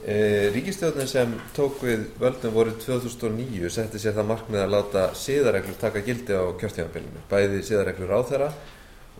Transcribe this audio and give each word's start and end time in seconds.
Ríkistjóðin 0.00 1.08
sem 1.10 1.32
tók 1.52 1.82
við 1.84 2.06
völdum 2.16 2.54
voru 2.54 2.72
2009 2.80 3.68
setti 3.68 4.00
sér 4.00 4.14
það 4.16 4.30
markmið 4.30 4.62
að 4.62 4.72
láta 4.72 5.02
siðareglur 5.12 5.76
taka 5.76 6.00
gildi 6.06 6.32
á 6.32 6.48
kjörtíðanbylunu, 6.56 7.20
bæði 7.28 7.60
siðareglur 7.68 8.14
á 8.16 8.20
þeirra 8.30 8.48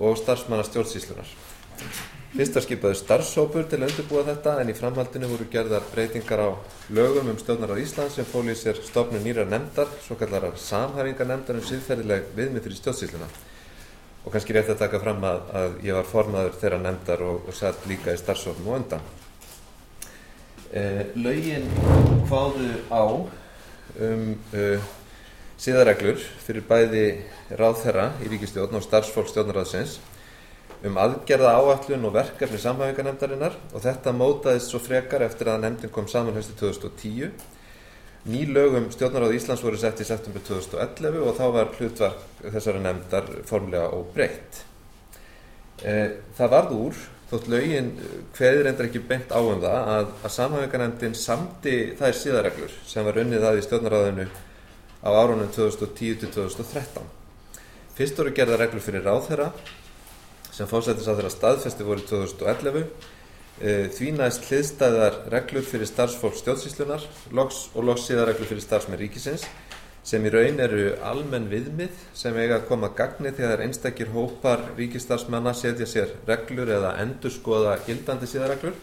og 0.00 0.16
starfsmanna 0.16 0.64
stjórnsýslunar. 0.64 1.28
Fyrst 2.32 2.56
var 2.56 2.64
skipaður 2.64 2.96
starfsópur 2.96 3.68
til 3.68 3.82
að 3.82 3.90
undirbúa 3.90 4.24
þetta 4.30 4.56
en 4.62 4.72
í 4.72 4.78
framhaldinu 4.78 5.28
voru 5.28 5.50
gerðar 5.52 5.84
breytingar 5.92 6.44
á 6.48 6.50
lögum 6.96 7.28
um 7.28 7.40
stjórnar 7.42 7.76
á 7.76 7.82
Ísland 7.82 8.16
sem 8.16 8.24
fóli 8.24 8.56
sér 8.56 8.80
stofnun 8.80 9.24
nýra 9.26 9.44
nefndar, 9.44 9.90
svo 10.06 10.16
kallar 10.16 10.48
samhæfingar 10.56 11.28
nefndar 11.28 11.60
um 11.60 11.66
síðferðileg 11.66 12.30
viðmið 12.38 12.68
fyrir 12.68 12.80
stjórnsýsluna. 12.80 13.28
Og 14.24 14.32
kannski 14.32 14.56
rétt 14.56 14.70
að 14.72 14.84
taka 14.86 15.00
fram 15.02 15.24
að, 15.26 15.42
að 15.60 15.80
ég 15.90 15.98
var 15.98 16.08
formaður 16.08 16.56
þeirra 16.62 16.84
nefndar 16.86 17.26
og, 17.26 17.42
og 17.50 17.56
satt 17.56 17.88
líka 17.90 18.14
í 18.14 18.20
starfsópum 18.20 18.70
og 18.70 18.78
undan. 18.78 19.10
Eh, 20.70 21.02
lögin 21.18 21.64
hvaðu 22.30 22.68
á 22.94 23.02
um 23.98 24.20
uh, 24.54 24.90
síðareglur 25.58 26.20
fyrir 26.44 26.62
bæði 26.68 27.02
ráðherra 27.58 28.12
í 28.22 28.28
ríkistjórn 28.30 28.78
og 28.78 28.84
starfsfólk 28.84 29.26
stjórnaráðsins 29.32 29.96
um 30.86 31.00
aðgerða 31.02 31.56
áallun 31.58 32.06
og 32.06 32.14
verkefni 32.14 32.60
samhæfingarnemdarinnar 32.62 33.58
og 33.74 33.82
þetta 33.82 34.14
mótaðist 34.14 34.70
svo 34.70 34.78
frekar 34.84 35.26
eftir 35.26 35.50
að 35.50 35.64
nefndin 35.64 35.92
kom 35.92 36.06
saman 36.08 36.38
höstu 36.38 36.54
2010. 36.62 37.34
Ný 38.30 38.46
lögum 38.54 38.86
stjórnaráð 38.94 39.40
Íslands 39.40 39.66
voru 39.66 39.80
sett 39.80 40.00
í 40.00 40.06
september 40.06 40.46
2011 40.46 41.18
og 41.26 41.34
þá 41.34 41.46
var 41.56 41.74
hlutverk 41.80 42.44
þessari 42.46 42.84
nefndar 42.86 43.26
formlega 43.48 43.90
og 43.96 44.14
breytt. 44.14 44.62
Eh, 45.82 46.20
það 46.38 46.54
varð 46.54 46.76
úr, 46.78 47.06
þótt 47.30 47.50
lögin 47.52 47.90
hveðir 48.34 48.68
endur 48.70 48.88
ekki 48.88 49.02
beint 49.06 49.30
á 49.30 49.38
um 49.38 49.60
það, 49.62 49.90
að, 49.94 50.08
að 50.26 50.34
samhæfingarnemdin 50.36 51.14
samti 51.18 51.76
þær 52.00 52.16
síðareglur 52.18 52.74
sem 52.90 53.06
var 53.06 53.20
unnið 53.22 53.46
að 53.46 53.60
í 53.60 53.66
stjórnaráðinu 53.66 54.26
á 55.00 55.10
árunum 55.14 55.52
2010-2013. 55.54 57.06
Fyrst 57.94 58.18
voru 58.18 58.34
gerða 58.34 58.58
reglur 58.60 58.82
fyrir 58.82 59.06
ráðherra 59.06 59.52
sem 60.50 60.68
fórsættis 60.68 61.06
á 61.06 61.14
þeirra 61.14 61.32
staðfesti 61.32 61.86
voru 61.86 62.04
2011 62.10 62.84
því 63.60 64.12
næst 64.16 64.46
hliðstæðar 64.48 65.18
reglur 65.32 65.64
fyrir 65.68 65.88
starfsfólk 65.88 66.38
stjórnsýslunar 66.38 67.02
loks, 67.36 67.68
og 67.76 67.84
loks 67.84 68.06
síðar 68.08 68.30
reglur 68.30 68.48
fyrir 68.48 68.64
starfsmenn 68.64 69.00
ríkisins 69.00 69.44
sem 70.04 70.24
í 70.24 70.30
raun 70.32 70.60
eru 70.64 70.94
almenn 71.04 71.50
viðmið 71.50 71.98
sem 72.16 72.36
eiga 72.36 72.60
að 72.60 72.68
koma 72.70 72.92
gagni 72.96 73.32
þegar 73.36 73.64
einstakir 73.66 74.12
hópar 74.14 74.70
ríkistarfsmanna 74.78 75.52
setja 75.54 75.88
sér 75.88 76.14
reglur 76.28 76.72
eða 76.72 76.94
endur 77.02 77.34
skoða 77.34 77.76
gildandi 77.86 78.28
síðarreglur 78.30 78.78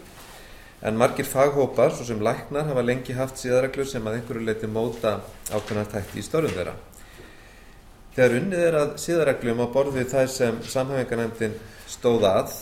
en 0.82 0.98
margir 0.98 1.26
faghópar, 1.26 1.90
svo 1.90 2.04
sem 2.06 2.20
læknar, 2.22 2.68
hafa 2.70 2.84
lengi 2.86 3.16
haft 3.18 3.40
síðarreglur 3.40 3.88
sem 3.88 4.04
að 4.06 4.20
einhverju 4.20 4.44
leiti 4.46 4.70
móta 4.70 5.18
ákveðnar 5.50 5.90
tætti 5.90 6.20
í 6.20 6.26
störfum 6.26 6.54
þeirra. 6.54 6.74
Þegar 8.14 8.36
unnið 8.38 8.62
er 8.68 8.78
að 8.78 8.94
síðarreglum 9.02 9.62
á 9.62 9.66
borðið 9.74 10.12
þær 10.12 10.30
sem 10.30 10.60
samhæfingarnefndin 10.70 11.58
stóða 11.90 12.32
að, 12.42 12.54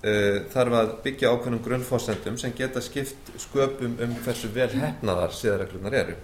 uh, 0.00 0.40
þarf 0.54 0.78
að 0.80 0.92
byggja 1.04 1.34
ákveðnum 1.34 1.64
grunnfósendum 1.66 2.40
sem 2.40 2.56
geta 2.56 2.80
skipt 2.84 3.32
sköpum 3.44 4.00
um 4.00 4.16
hversu 4.24 4.48
vel 4.56 4.70
hefnaðar 4.72 5.36
síðarreglunar 5.36 6.00
eru. 6.04 6.16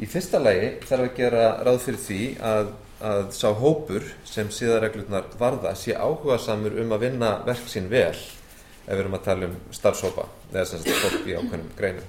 Í 0.00 0.06
fyrsta 0.08 0.38
lagi 0.40 0.68
þarf 0.88 1.02
að 1.04 1.16
gera 1.18 1.40
ráð 1.60 1.82
fyrir 1.84 2.00
því 2.00 2.20
að, 2.48 2.68
að 3.04 3.26
sá 3.36 3.50
hópur 3.52 4.06
sem 4.24 4.48
síðarreglunar 4.48 5.26
varða 5.40 5.74
sé 5.76 5.92
áhuga 5.92 6.38
samur 6.40 6.78
um 6.80 6.94
að 6.96 7.04
vinna 7.04 7.32
verk 7.44 7.68
sín 7.68 7.90
vel 7.92 8.14
ef 8.14 8.94
við 8.94 9.02
erum 9.02 9.18
að 9.18 9.26
tala 9.26 9.50
um 9.50 9.58
starfshópa 9.76 10.24
eða 10.54 10.64
sem 10.70 10.80
sagt 10.86 11.04
fólk 11.04 11.28
í 11.28 11.36
ákveðnum 11.36 11.76
greinum. 11.76 12.08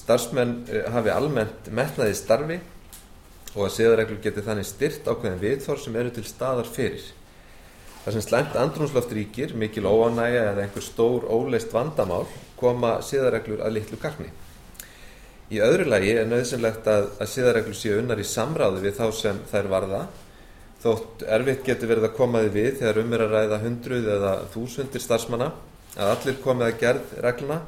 Starfsmenn 0.00 0.56
uh, 0.72 0.82
hafi 0.94 1.12
almennt 1.12 1.68
metnaði 1.76 2.16
starfi 2.16 2.60
og 3.52 3.66
að 3.66 3.74
siðareglur 3.76 4.24
geti 4.24 4.48
þannig 4.48 4.70
styrt 4.70 5.10
ákveðin 5.10 5.42
viðþór 5.44 5.84
sem 5.84 6.00
eru 6.00 6.16
til 6.16 6.24
staðar 6.24 6.72
fyrir. 6.72 7.04
Það 8.00 8.16
sem 8.16 8.24
slæmt 8.30 8.56
andrúnsloft 8.56 9.12
ríkir, 9.12 9.52
mikil 9.60 9.84
óanægja 9.84 10.54
eða 10.54 10.64
einhver 10.64 10.88
stór 10.88 11.28
óleist 11.28 11.74
vandamál 11.76 12.24
koma 12.56 13.02
siðareglur 13.04 13.60
að 13.60 13.76
litlu 13.76 14.00
gagni. 14.00 14.32
Í 15.50 15.58
öðru 15.58 15.88
lagi 15.90 16.12
er 16.14 16.28
nöðsynlegt 16.30 16.86
að, 16.86 17.08
að 17.18 17.30
siðareglur 17.32 17.78
séu 17.78 17.96
unnar 17.98 18.20
í 18.22 18.26
samráði 18.28 18.84
við 18.84 18.98
þá 19.00 19.06
sem 19.18 19.40
þær 19.50 19.70
varða 19.72 20.04
þótt 20.80 21.24
erfitt 21.26 21.66
getur 21.66 21.90
verið 21.90 22.06
að 22.06 22.16
koma 22.16 22.44
því 22.44 22.52
við 22.54 22.70
þegar 22.78 23.00
um 23.02 23.12
er 23.16 23.24
að 23.24 23.34
ræða 23.34 23.58
hundruð 23.64 24.08
eða 24.14 24.30
þúsundir 24.54 25.02
starfsmanna 25.04 25.50
að 25.96 26.12
allir 26.14 26.38
komið 26.44 26.66
að 26.68 26.80
gerð 26.84 27.14
regluna 27.26 27.58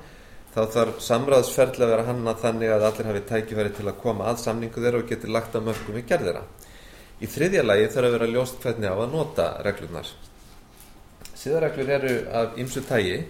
þá 0.52 0.62
þarf 0.74 0.98
samráðsferðli 1.00 1.84
að 1.86 1.92
vera 1.94 2.06
hanna 2.08 2.34
þannig 2.40 2.72
að 2.72 2.86
allir 2.88 3.08
hafi 3.08 3.22
tækifæri 3.28 3.72
til 3.76 3.86
að 3.88 4.00
koma 4.02 4.28
að 4.28 4.42
samningu 4.42 4.82
þeirra 4.84 5.00
og 5.00 5.08
geti 5.08 5.30
lagt 5.32 5.56
að 5.56 5.66
mörgum 5.68 5.96
í 5.96 6.04
gerð 6.08 6.28
þeirra. 6.28 6.42
Í 7.22 7.28
þriðja 7.30 7.62
lagi 7.64 7.86
þarf 7.94 8.08
að 8.08 8.16
vera 8.16 8.28
ljóst 8.32 8.58
hvernig 8.60 8.92
á 8.92 8.96
að 8.96 9.14
nota 9.14 9.46
reglunar. 9.64 10.10
Síðarreglur 11.40 11.92
eru 11.96 12.12
af 12.36 12.58
ymsu 12.60 12.82
tægi 12.84 13.22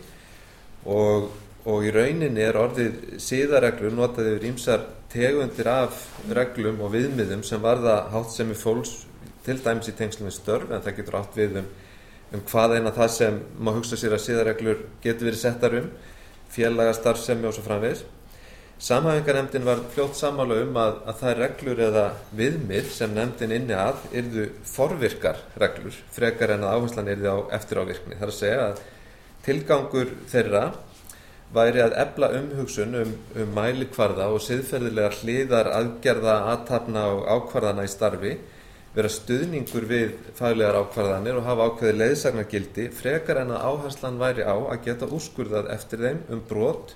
og, 0.91 1.31
og 1.69 1.85
í 1.87 1.93
rauninni 1.95 2.43
er 2.43 2.59
orðið 2.59 3.21
síðarreglur 3.23 3.95
notað 3.95 4.33
yfir 4.33 4.49
ymsar 4.49 4.87
tegundir 5.13 5.69
af 5.71 6.07
reglum 6.35 6.81
og 6.83 6.95
viðmiðum 6.97 7.45
sem 7.47 7.63
varða 7.63 8.01
hátt 8.11 8.33
sem 8.35 8.51
er 8.51 8.59
fólks 8.59 8.97
til 9.47 9.59
dæmis 9.63 9.91
í 9.91 9.95
tengslum 9.99 10.31
við 10.31 10.39
störf 10.39 10.73
en 10.73 10.83
það 10.83 10.97
getur 10.99 11.19
átt 11.21 11.39
við 11.39 11.61
um, 11.61 11.69
um 12.35 12.43
hvað 12.49 12.77
eina 12.79 12.95
það 12.97 13.15
sem 13.17 13.39
má 13.59 13.71
hugsa 13.77 13.99
sér 14.01 14.17
að 14.17 14.25
síðarreglur 14.27 14.83
getur 15.05 15.31
verið 15.31 15.43
settar 15.45 15.79
um 15.79 15.89
félaga 16.53 16.97
starfsemi 16.99 17.49
og 17.49 17.57
svo 17.57 17.65
framvegis. 17.67 18.03
Samhæfingarnemdin 18.83 19.63
var 19.65 19.79
fljótt 19.95 20.17
samála 20.19 20.57
um 20.65 20.75
að, 20.83 20.97
að 21.07 21.19
það 21.21 21.29
er 21.31 21.41
reglur 21.45 21.83
eða 21.87 22.07
viðmið 22.35 22.89
sem 22.91 23.13
nemdin 23.15 23.55
inni 23.55 23.77
að 23.79 24.01
yrðu 24.19 24.49
forvirkar 24.67 25.39
reglur 25.63 26.01
frekar 26.11 26.57
en 26.57 26.67
að 26.67 26.81
áherslan 26.81 27.13
yrði 27.13 27.31
á 27.31 27.39
eftirávirkni. 27.61 28.19
Það 28.19 28.27
er 28.27 28.33
að 28.33 28.41
segja 28.41 28.65
að 28.65 28.83
tilgangur 29.47 30.11
þeirra 30.33 30.65
væri 31.53 31.83
að 31.85 31.99
ebla 32.01 32.31
umhugsun 32.39 32.97
um, 33.03 33.13
um 33.37 33.53
mælikvarða 33.57 34.31
og 34.33 34.41
siðferðilega 34.45 35.13
hliðar 35.21 35.71
aðgerða, 35.77 36.39
aðtapna 36.55 37.05
og 37.13 37.27
ákvarðana 37.29 37.85
í 37.87 37.93
starfi 37.93 38.33
vera 38.93 39.09
stuðningur 39.09 39.87
við 39.89 40.17
faglegar 40.37 40.77
ákvarðanir 40.83 41.39
og 41.41 41.47
hafa 41.49 41.69
ákveði 41.71 41.99
leiðsagnargildi 42.01 42.89
frekar 42.97 43.41
en 43.41 43.55
að 43.57 43.69
áherslan 43.71 44.19
væri 44.21 44.45
á 44.45 44.53
að 44.57 44.83
geta 44.85 45.09
úrskurðað 45.09 45.71
eftir 45.73 46.05
þeim 46.05 46.25
um 46.35 46.43
brot 46.49 46.93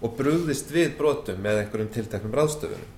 og 0.00 0.14
brúðist 0.16 0.72
við 0.72 0.94
brotum 0.96 1.42
með 1.44 1.62
einhverjum 1.62 1.92
tilteknum 1.92 2.36
ráðstöfunum. 2.36 2.94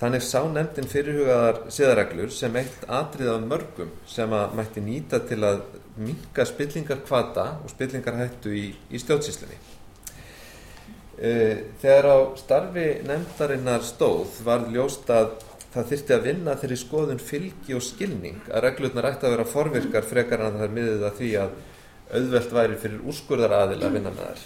Þannig 0.00 0.24
sá 0.26 0.40
nefndin 0.50 0.90
fyrirhugaðar 0.90 1.60
siðareglur 1.70 2.32
sem 2.34 2.56
eitt 2.58 2.82
atrið 2.90 3.30
af 3.36 3.46
mörgum 3.46 3.94
sem 4.10 4.34
að 4.34 4.58
mætti 4.58 4.82
nýta 4.82 5.22
til 5.28 5.38
að 5.46 5.62
minka 5.94 6.46
spillingar 6.50 7.04
kvata 7.06 7.46
og 7.62 7.70
spillingar 7.70 8.18
hættu 8.18 8.50
í, 8.50 8.66
í 8.90 8.98
stjórnsíslinni. 8.98 9.60
Þegar 11.14 12.08
á 12.10 12.18
starfi 12.40 12.86
nefndarinnar 13.06 13.84
stóð 13.86 14.40
var 14.46 14.66
ljóst 14.72 15.10
að 15.14 15.36
það 15.74 15.90
þyrti 15.90 16.14
að 16.14 16.26
vinna 16.28 16.56
þeirri 16.58 16.78
skoðun 16.78 17.22
fylgi 17.22 17.76
og 17.76 17.82
skilning 17.82 18.42
að 18.50 18.66
reglurnar 18.68 19.08
ætti 19.10 19.26
að 19.26 19.36
vera 19.36 19.46
forvirkar 19.50 20.06
frekar 20.06 20.42
en 20.42 20.58
það 20.58 20.66
er 20.66 20.74
miðið 20.74 21.06
að 21.08 21.16
því 21.20 21.30
að 21.42 21.54
auðvelt 22.14 22.52
væri 22.58 22.76
fyrir 22.82 23.08
úrskurðar 23.10 23.56
aðil 23.58 23.80
að 23.82 23.96
vinna 23.96 24.12
með 24.14 24.28
þær. 24.28 24.44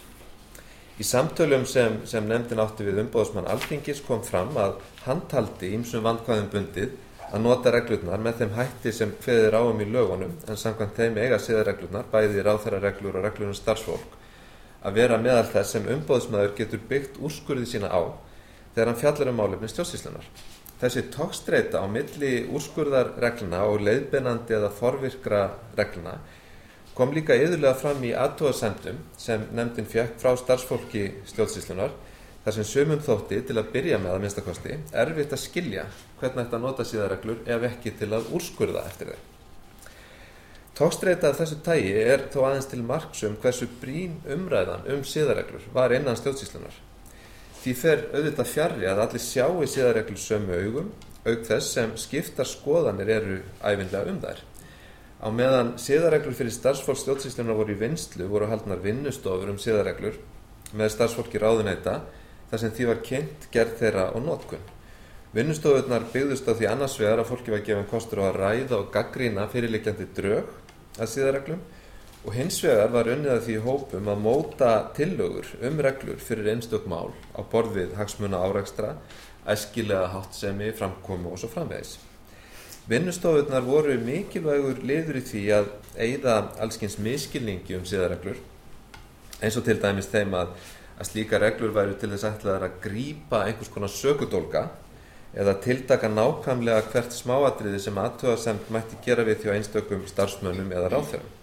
Í 0.98 1.04
samtölum 1.06 1.66
sem, 1.68 2.00
sem 2.10 2.24
nefndin 2.26 2.62
átti 2.62 2.86
við 2.86 3.02
umbóðsmann 3.04 3.46
Alþingis 3.52 4.00
kom 4.06 4.24
fram 4.26 4.56
að 4.58 4.80
hann 5.04 5.20
taldi 5.30 5.70
ímsum 5.76 6.02
vandkvæðum 6.06 6.48
bundið 6.54 6.96
að 7.28 7.44
nota 7.44 7.72
reglurnar 7.74 8.22
með 8.24 8.40
þeim 8.40 8.54
hætti 8.56 8.92
sem 8.96 9.12
hveðir 9.22 9.58
áum 9.60 9.82
í 9.84 9.86
lögunum 9.92 10.32
en 10.48 10.58
samkvæmt 10.58 10.96
þeim 10.96 11.20
eiga 11.20 11.38
síða 11.42 11.66
reglurnar, 11.68 12.08
bæði 12.10 12.42
ráþæra 12.42 12.80
reglur 12.82 13.20
og 13.20 13.26
reglur 13.26 13.52
um 13.52 13.56
starfsfólk, 13.56 14.16
að 14.82 14.98
vera 15.00 15.18
meðal 15.20 15.46
þess 15.52 15.74
sem 15.74 15.88
umbóðsmaður 15.94 16.54
getur 16.58 16.82
byggt 16.90 17.18
úrskurði 17.24 17.66
sína 17.66 17.90
á 17.90 18.00
þegar 18.74 18.90
hann 18.92 19.00
fjallar 19.00 19.30
um 19.32 19.38
málefni 19.40 19.70
stjórnsíslunar. 19.72 20.26
Þessi 20.78 21.02
tókstreita 21.10 21.80
á 21.82 21.86
milli 21.90 22.44
úrskurðarregluna 22.54 23.64
og 23.66 23.80
leiðbeinandi 23.82 24.54
eða 24.54 24.68
forvirkra 24.70 25.40
regluna 25.78 26.18
kom 26.98 27.14
líka 27.14 27.34
yðurlega 27.38 27.78
fram 27.78 28.04
í 28.06 28.12
aðtóðasendum 28.14 29.00
sem 29.18 29.48
nefndin 29.54 29.86
fjekk 29.90 30.16
frá 30.22 30.32
starfsfólki 30.38 31.04
stjórnsíslunar 31.30 31.94
þar 32.44 32.56
sem 32.56 32.66
sumum 32.66 33.02
þótti 33.02 33.40
til 33.46 33.58
að 33.58 33.72
byrja 33.74 33.98
með 34.02 34.14
að 34.14 34.22
minnstakosti 34.24 34.78
erfitt 35.02 35.34
að 35.34 35.42
skilja 35.42 35.88
hvernig 36.20 36.44
þetta 36.44 36.62
nota 36.62 36.86
síðarreglur 36.86 37.42
ef 37.46 37.66
ekki 37.72 37.94
til 37.98 38.12
að 38.14 38.30
úrskurða 38.38 38.86
eftir 38.86 39.12
þeim. 39.12 39.37
Tókstreita 40.78 41.32
þessu 41.34 41.56
tægi 41.66 41.94
er 41.98 42.28
þó 42.30 42.44
aðeins 42.46 42.68
til 42.70 42.84
marksum 42.86 43.32
hversu 43.42 43.66
brín 43.80 44.20
umræðan 44.30 44.84
um 44.94 45.00
síðarreglur 45.02 45.64
var 45.74 45.90
innan 45.96 46.14
stjórnsíslunar 46.14 46.76
því 47.64 47.72
fer 47.80 48.04
auðvitað 48.12 48.50
fjarrri 48.52 48.86
að 48.86 49.00
allir 49.02 49.24
sjáu 49.24 49.66
síðarreglur 49.66 50.20
sömu 50.22 50.60
augum 50.62 50.92
auk 51.24 51.42
þess 51.48 51.72
sem 51.74 51.96
skiptar 51.98 52.46
skoðanir 52.46 53.10
eru 53.10 53.40
æfinlega 53.58 54.12
um 54.12 54.20
þær. 54.22 54.44
Á 55.18 55.28
meðan 55.34 55.72
síðarreglur 55.82 56.36
fyrir 56.38 56.54
starfsfólk 56.54 57.00
stjórnsýslunar 57.02 57.58
voru 57.58 57.74
í 57.74 57.80
vinslu 57.82 58.28
voru 58.30 58.46
haldnar 58.46 58.78
vinnustofur 58.84 59.50
um 59.50 59.58
síðarreglur 59.58 60.20
með 60.78 60.94
starfsfólki 60.94 61.42
ráðuneyta 61.42 61.98
þar 62.52 62.62
sem 62.62 62.74
því 62.78 62.88
var 62.92 63.02
kynnt 63.10 63.50
gerð 63.50 63.74
þeirra 63.82 64.06
og 64.14 64.22
nótkunn. 64.24 64.62
Vinnustofunar 65.34 66.06
byggðust 66.14 66.46
á 66.48 66.56
því 66.56 66.70
annars 66.70 66.94
vegar 66.96 67.20
að 67.20 67.28
fólki 67.34 67.52
var 67.52 67.66
gefin 67.66 67.90
kostur 67.90 68.22
á 68.24 68.30
að 68.30 68.38
ræða 68.38 68.78
og 68.78 68.88
gaggrína 68.94 69.44
fyrirlikjandi 69.52 70.06
drög 70.16 70.54
að 70.98 71.12
síðareglum 71.14 71.62
og 72.24 72.34
hins 72.34 72.58
vegar 72.64 72.90
var 72.92 73.08
unnið 73.12 73.32
að 73.34 73.44
því 73.46 73.56
hópum 73.64 74.10
að 74.10 74.22
móta 74.24 74.72
tillögur 74.96 75.48
um 75.64 75.80
reglur 75.86 76.18
fyrir 76.20 76.50
einstök 76.52 76.88
mál 76.90 77.14
á 77.32 77.40
borðið 77.52 77.94
hagsmuna 77.98 78.42
áreikstra, 78.42 78.96
æskilega 79.48 80.10
háttsemi, 80.12 80.72
framkomu 80.76 81.32
og 81.32 81.40
svo 81.40 81.50
framvegis. 81.52 81.96
Vinnustofunar 82.88 83.64
voru 83.64 83.94
mikilvægur 84.00 84.82
liður 84.82 85.20
í 85.20 85.24
því 85.28 85.44
að 85.58 85.70
eigða 86.00 86.36
allskins 86.64 86.98
miskilningi 87.04 87.76
um 87.76 87.86
síðareglur 87.88 88.40
eins 89.42 89.56
og 89.60 89.66
til 89.66 89.78
dæmis 89.80 90.08
þeim 90.10 90.34
að, 90.34 90.54
að 90.98 91.10
slíka 91.10 91.40
reglur 91.40 91.74
væru 91.76 91.96
til 92.00 92.10
þess 92.14 92.26
ætlaðar 92.26 92.66
að 92.66 92.78
grípa 92.88 93.44
einhvers 93.44 93.70
konar 93.72 93.92
sökudólka 93.92 94.64
eða 95.36 95.56
tildaka 95.64 96.08
nákvæmlega 96.12 96.86
hvert 96.92 97.12
smáatriði 97.12 97.80
sem 97.82 97.98
aðtöðasemt 98.00 98.70
mætti 98.72 99.00
gera 99.04 99.26
við 99.28 99.48
á 99.48 99.56
einstökum 99.56 100.06
starfsmönnum 100.08 100.72
eða 100.72 100.92
ráþjörum. 100.94 101.34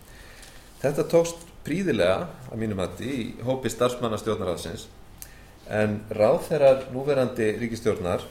Þetta 0.81 1.05
tókst 1.11 1.45
príðilega, 1.65 2.27
að 2.51 2.61
mínum 2.61 2.81
hætti, 2.81 3.09
í 3.09 3.45
hópi 3.45 3.71
starfsmanna 3.73 4.19
stjórnaráðsins 4.21 4.87
en 5.65 6.03
ráþerar 6.13 6.91
núverandi 6.93 7.55
ríkistjórnar 7.57 8.21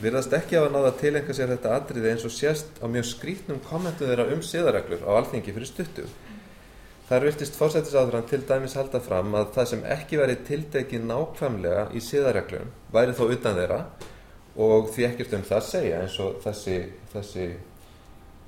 virðast 0.00 0.32
ekki 0.34 0.58
á 0.58 0.64
að 0.64 0.72
náða 0.74 0.88
að 0.90 0.98
tilengja 1.04 1.36
sér 1.36 1.52
þetta 1.52 1.74
atriði 1.76 2.10
eins 2.10 2.24
og 2.26 2.34
sérst 2.34 2.80
á 2.82 2.86
mjög 2.90 3.06
skrítnum 3.12 3.60
kommentu 3.62 4.08
þeirra 4.08 4.26
um 4.34 4.42
siðareglur 4.42 5.04
á 5.06 5.10
alþingi 5.20 5.54
fyrir 5.54 5.70
stuttu. 5.70 6.06
Þar 7.10 7.26
virtist 7.26 7.58
fórsættisáðurann 7.58 8.26
til 8.30 8.40
dæmis 8.46 8.76
halda 8.78 9.00
fram 9.02 9.34
að 9.38 9.52
það 9.56 9.68
sem 9.72 9.84
ekki 9.92 10.18
væri 10.20 10.36
tildekið 10.46 11.06
nákvæmlega 11.10 11.84
í 11.94 12.02
siðareglum 12.06 12.70
væri 12.94 13.16
þó 13.18 13.24
utan 13.28 13.58
þeirra 13.58 13.80
og 14.60 14.90
því 14.92 15.06
ekkert 15.08 15.34
um 15.38 15.44
það 15.48 15.66
segja 15.66 16.02
eins 16.04 16.18
og 16.20 16.38
þessi, 16.44 16.76
þessi, 17.14 17.48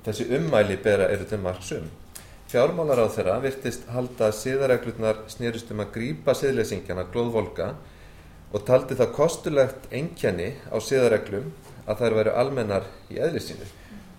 þessi 0.04 0.28
ummæli 0.38 0.78
bera 0.84 1.08
eru 1.12 1.26
til 1.28 1.40
margsum. 1.42 1.88
Fjármálar 2.52 3.00
á 3.00 3.08
þeirra 3.08 3.38
virtist 3.40 3.86
halda 3.88 4.28
að 4.28 4.38
siðareglurnar 4.42 5.22
snýrist 5.32 5.70
um 5.72 5.80
að 5.80 5.94
grípa 5.94 6.34
siðleysingjana 6.36 7.06
glóðvolka 7.14 7.70
og 8.52 8.66
taldi 8.68 8.98
það 8.98 9.14
kostulegt 9.16 9.86
enkenni 9.90 10.50
á 10.68 10.76
siðareglum 10.76 11.48
að 11.86 12.02
þær 12.02 12.18
væri 12.18 12.34
almennar 12.42 12.90
í 13.08 13.22
eðlisínu 13.24 13.70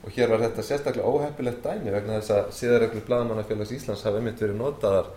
og 0.04 0.12
hér 0.18 0.34
var 0.34 0.42
þetta 0.44 0.66
sérstaklega 0.68 1.08
óheppilegt 1.08 1.64
dæmi 1.64 1.94
vegna 1.94 2.18
þess 2.20 2.34
að 2.36 2.50
síðarreglur 2.58 3.06
Blagamannafélags 3.08 3.72
Íslands 3.78 4.04
hafa 4.04 4.20
einmitt 4.20 4.42
verið 4.42 4.60
notaðar 4.60 5.14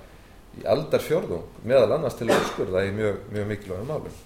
í 0.61 0.67
aldar 0.71 1.03
fjörðung 1.03 1.65
meðal 1.67 1.97
annars 1.97 2.17
til 2.19 2.31
úrskurða 2.31 2.85
í 2.87 2.93
mjög, 2.95 3.19
mjög 3.33 3.49
mikilvægum 3.51 3.91
málum. 3.91 4.21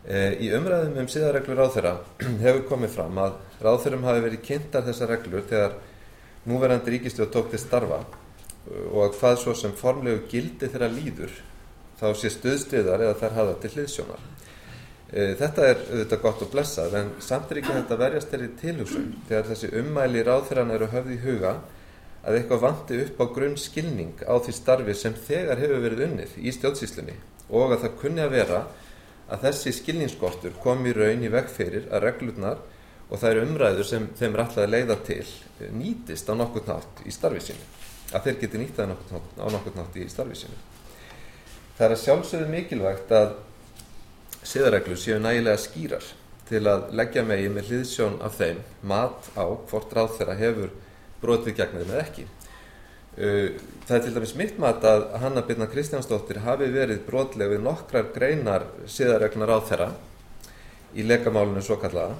E, 0.00 0.20
í 0.40 0.48
umræðum 0.56 0.96
um 1.02 1.08
síðarreglur 1.12 1.60
ráþeira 1.60 1.94
hefur 2.44 2.64
komið 2.70 2.94
fram 2.94 3.20
að 3.20 3.36
ráþeirum 3.60 4.06
hafi 4.08 4.24
verið 4.24 4.44
kynntar 4.46 4.86
þessar 4.86 5.12
reglur 5.12 5.44
þegar 5.50 5.76
núverandi 6.48 6.94
ríkistjóð 6.94 7.32
tók 7.34 7.50
til 7.52 7.60
starfa 7.60 8.00
og 8.70 9.00
að 9.04 9.16
hvað 9.18 9.38
svo 9.42 9.54
sem 9.56 9.76
formlegu 9.76 10.22
gildi 10.30 10.70
þeirra 10.72 10.88
líður 10.92 11.34
þá 12.00 12.06
sé 12.16 12.30
stuðstriðar 12.32 13.04
eða 13.04 13.18
þær 13.20 13.36
hafa 13.36 13.56
til 13.60 13.70
hliðsjónar. 13.74 14.22
Eh, 15.10 15.32
þetta 15.36 15.66
er 15.66 15.80
auðvitað 15.82 16.22
gott 16.22 16.42
og 16.46 16.50
blessað 16.52 16.96
en 17.00 17.08
samt 17.24 17.50
er 17.50 17.60
ekki 17.60 17.76
að 17.80 17.96
verjast 18.00 18.32
þeirri 18.32 18.50
tilhugsun 18.60 19.08
þegar 19.28 19.48
þessi 19.50 19.72
ummæli 19.80 20.24
ráðþrann 20.24 20.70
eru 20.76 20.88
höfð 20.92 21.14
í 21.16 21.20
huga 21.24 21.56
að 22.20 22.36
eitthvað 22.36 22.62
vanti 22.62 23.00
upp 23.04 23.20
á 23.20 23.26
grunn 23.34 23.56
skilning 23.58 24.22
á 24.22 24.34
því 24.38 24.54
starfi 24.54 24.94
sem 24.94 25.16
þegar 25.26 25.60
hefur 25.60 25.82
verið 25.82 26.04
unnið 26.06 26.36
í 26.38 26.52
stjórnsýslunni 26.54 27.16
og 27.50 27.74
að 27.74 27.82
það 27.84 27.98
kunni 28.04 28.22
að 28.22 28.36
vera 28.36 28.60
að 29.30 29.46
þessi 29.46 29.72
skilningskortur 29.78 30.56
kom 30.62 30.86
í 30.86 30.94
raun 30.96 31.24
í 31.24 31.30
vegferir 31.32 31.88
að 31.90 32.04
reglurnar 32.06 32.62
og 33.10 33.18
það 33.18 33.30
eru 33.30 33.44
umræður 33.46 33.86
sem 33.86 34.08
þeim 34.18 34.34
er 34.34 34.42
alltaf 34.44 34.70
leiða 34.70 34.96
til 35.06 35.22
eh, 35.22 35.70
nýtist 35.74 36.30
á 36.30 36.34
nokkur 36.34 36.66
nátt 36.66 37.04
í 37.06 37.14
starfi 37.14 37.42
sínu 37.50 37.68
að 38.10 38.26
þeir 38.26 38.40
geti 38.40 38.60
nýttað 38.60 38.94
á 39.38 39.46
nokkur 39.54 39.76
nátt 39.76 39.96
í 39.98 40.08
starfi 40.10 40.38
sínu. 40.40 40.56
Það 41.76 41.86
er 41.86 41.94
að 41.94 42.02
sjálfsögðu 42.04 42.48
mikilvægt 42.50 43.12
að 43.14 43.36
siðareglur 44.50 44.98
séu 44.98 45.20
nægilega 45.22 45.60
skýrar 45.62 46.06
til 46.50 46.64
að 46.66 46.88
leggja 46.98 47.22
megi 47.26 47.50
með 47.54 47.70
hliðsjón 47.70 48.18
af 48.26 48.38
þeim 48.40 48.58
mat 48.90 49.30
á 49.38 49.46
hvort 49.46 49.94
ráð 49.94 50.16
þeirra 50.18 50.38
hefur 50.40 50.72
brotið 51.22 51.58
gegn 51.60 51.78
þeim 51.78 51.92
eða 51.94 52.02
ekki. 52.02 52.26
Uh, 53.20 53.52
það 53.84 53.96
er 53.96 54.04
til 54.06 54.16
dæmis 54.16 54.36
mitt 54.38 54.58
mat 54.62 54.84
að 54.86 55.06
Hanna 55.20 55.42
Birna 55.44 55.66
Kristjánsdóttir 55.68 56.40
hafi 56.44 56.70
verið 56.72 57.02
brotleg 57.04 57.50
við 57.52 57.64
nokkrar 57.66 58.12
greinar 58.14 58.64
siðareglunar 58.88 59.50
ráð 59.50 59.66
þeirra 59.72 59.88
í 60.96 61.04
lekamálunum 61.04 61.64
svo 61.64 61.76
kallaða 61.82 62.16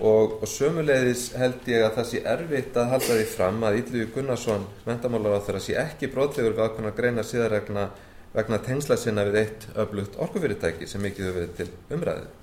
og, 0.00 0.38
og 0.42 0.48
sömulegðis 0.48 1.30
held 1.38 1.68
ég 1.70 1.86
að 1.86 1.96
það 1.98 2.08
sé 2.10 2.22
erfitt 2.34 2.76
að 2.76 2.92
halda 2.94 3.16
því 3.18 3.26
fram 3.32 3.64
að 3.68 3.78
Ylvi 3.82 4.06
Gunnarsson, 4.14 4.68
mentamálar 4.86 5.38
á 5.38 5.44
þeirra, 5.46 5.64
sé 5.64 5.76
ekki 5.80 6.12
brotlegur 6.12 6.56
við 6.56 6.64
ákveðna 6.66 6.94
greina 6.96 7.26
siðaregluna 7.26 7.88
vegna 8.32 8.60
tengsla 8.64 8.96
sinna 8.96 9.26
við 9.28 9.42
eitt 9.42 9.66
öflugt 9.76 10.16
orkufyrirtæki 10.16 10.88
sem 10.88 11.04
mikið 11.04 11.28
hefur 11.28 11.40
verið 11.40 11.58
til 11.60 11.98
umræðu. 11.98 12.41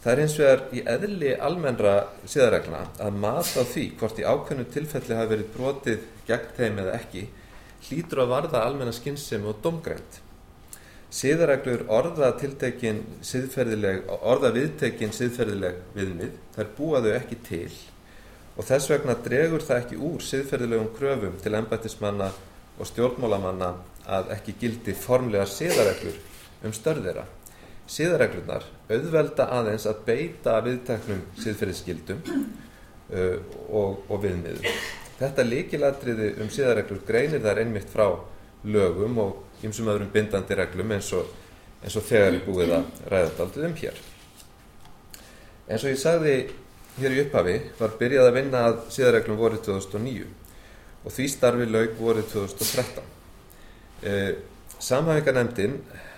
Það 0.00 0.12
er 0.12 0.20
eins 0.22 0.34
er 0.40 0.62
í 0.72 0.80
eðli 0.88 1.34
almennra 1.36 1.94
síðaregluna 2.24 2.86
að 3.04 3.16
mat 3.20 3.50
á 3.52 3.62
því 3.68 3.82
hvort 4.00 4.20
í 4.20 4.24
ákveðnu 4.24 4.64
tilfelli 4.72 5.16
hafi 5.18 5.32
verið 5.34 5.50
brotið 5.56 6.06
gegn 6.28 6.54
þeim 6.56 6.78
eða 6.80 6.94
ekki 6.96 7.24
hlýtur 7.84 8.22
að 8.24 8.32
varða 8.32 8.62
almenna 8.64 8.94
skynsum 8.96 9.44
og 9.50 9.60
domgrænt. 9.64 10.20
Síðareglur 11.10 11.84
orða 11.92 12.30
tiltekin 12.40 13.02
siðferðileg, 13.26 14.06
orða 14.08 14.52
viðtekin 14.54 15.12
siðferðileg 15.12 15.80
viðmið, 15.96 16.36
þær 16.54 16.70
búaðu 16.78 17.12
ekki 17.16 17.40
til 17.48 17.72
og 18.56 18.66
þess 18.68 18.90
vegna 18.92 19.16
dregur 19.24 19.64
það 19.64 19.82
ekki 19.82 19.98
úr 20.04 20.24
siðferðilegum 20.24 20.88
kröfum 20.96 21.36
til 21.42 21.54
embættismanna 21.58 22.30
og 22.80 22.88
stjórnmálamanna 22.88 23.74
að 24.08 24.32
ekki 24.36 24.56
gildi 24.60 24.96
formlega 24.96 25.44
siðareglur 25.48 26.16
um 26.64 26.74
störðira. 26.76 27.26
Siðareglurnar 27.90 28.66
auðvelda 28.90 29.48
aðeins 29.56 29.86
að 29.90 30.02
beita 30.06 30.56
viðteknum 30.62 31.22
siðferðisgildum 31.42 32.20
uh, 32.22 33.36
og, 33.68 34.04
og 34.06 34.22
viðmiðum. 34.22 34.68
Þetta 35.20 35.46
líkilatriði 35.46 36.28
um 36.40 36.50
siðareglur 36.52 37.02
greinir 37.08 37.42
þar 37.44 37.62
einmitt 37.64 37.90
frá 37.92 38.06
lögum 38.64 39.18
og 39.20 39.64
ymsum 39.66 39.90
öðrum 39.92 40.12
bindandi 40.14 40.56
reglum 40.56 40.94
eins 40.94 41.10
og, 41.16 41.28
eins 41.82 41.96
og 41.98 42.06
þegar 42.06 42.36
er 42.36 42.44
búið 42.46 42.74
að 42.78 43.02
ræða 43.12 43.44
aldrei 43.44 43.66
um 43.68 43.76
hér. 43.82 44.00
Eins 45.70 45.84
og 45.84 45.92
ég 45.92 46.00
sagði 46.00 46.36
hér 47.00 47.16
í 47.16 47.24
upphafi 47.24 47.56
var 47.78 47.96
byrjað 48.00 48.28
að 48.28 48.36
vinna 48.38 48.62
að 48.68 48.78
siðareglum 48.94 49.40
voruð 49.40 49.64
2009 49.68 50.30
og 51.00 51.14
því 51.14 51.26
starfi 51.32 51.66
laug 51.68 51.98
voruð 51.98 52.30
2013. 52.32 53.10
Eh, 54.02 54.32
Samhæfingarnemndin 54.80 55.76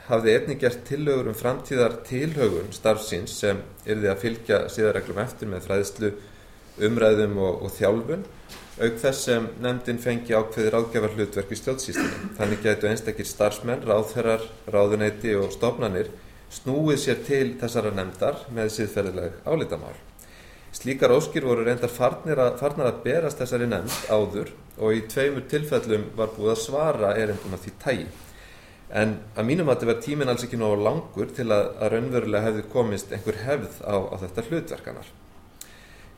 hafði 0.09 0.37
einnig 0.37 0.61
gert 0.62 0.85
tillögur 0.88 1.30
um 1.30 1.38
framtíðar 1.38 2.00
tilhaugun 2.09 2.73
starfsins 2.75 3.35
sem 3.42 3.62
yrði 3.87 4.11
að 4.11 4.23
fylgja 4.25 4.61
síðarreglum 4.73 5.21
eftir 5.23 5.50
með 5.50 5.66
fræðslu, 5.68 6.12
umræðum 6.82 7.38
og, 7.38 7.66
og 7.66 7.75
þjálfun 7.76 8.25
auk 8.80 8.97
þess 9.02 9.26
sem 9.28 9.49
nefndin 9.62 10.00
fengi 10.00 10.35
ákveðir 10.35 10.78
ágjafar 10.78 11.12
hlutverk 11.16 11.50
í 11.52 11.59
stjórnsýstinni. 11.61 12.30
Þannig 12.38 12.62
getur 12.64 12.90
einstakir 12.90 13.28
starfsmenn, 13.28 13.85
ráðherrar, 13.87 14.47
ráðuneyti 14.73 15.35
og 15.38 15.52
stofnanir 15.52 16.09
snúið 16.52 16.99
sér 17.02 17.21
til 17.26 17.44
þessara 17.61 17.92
nefndar 17.97 18.40
með 18.52 18.73
síðferðileg 18.78 19.38
álítamál. 19.44 19.94
Slíkar 20.73 21.12
óskir 21.12 21.44
voru 21.44 21.66
reyndar 21.66 21.92
farnar 21.92 22.40
að, 22.47 22.59
farnar 22.62 22.88
að 22.88 23.02
berast 23.04 23.40
þessari 23.42 23.68
nefnd 23.68 24.09
áður 24.09 24.52
og 24.80 24.97
í 24.97 25.02
tveimur 25.12 25.44
tilfellum 25.52 26.09
var 26.16 26.32
búið 26.32 26.54
að 26.54 26.62
svara 26.64 27.12
erindum 27.21 27.56
að 27.56 27.66
því 27.66 27.73
tægi. 27.85 28.06
En 28.92 29.14
að 29.38 29.46
mínum 29.49 29.70
að 29.72 29.78
þetta 29.78 29.88
verð 29.88 30.04
tímin 30.04 30.28
alls 30.28 30.44
ekki 30.44 30.58
nógu 30.61 30.82
langur 30.84 31.30
til 31.32 31.49
að, 31.49 31.70
að 31.80 31.94
raunverulega 31.94 32.49
hefði 32.49 32.64
komist 32.72 33.12
einhver 33.14 33.38
hefð 33.46 33.78
á, 33.88 33.96
á 33.96 34.14
þetta 34.20 34.44
hlutverkanar. 34.50 35.08